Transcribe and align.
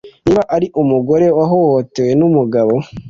niba 0.23 0.43
ari 0.55 0.67
umugore 0.81 1.27
wahohotewe 1.37 2.11
n'umugabo 2.19 2.73